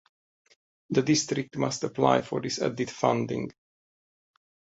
[0.89, 3.51] The District must apply for this added funding.